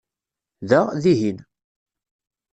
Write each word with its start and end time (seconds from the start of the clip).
Da, 0.63 0.99
dihin. 1.03 1.45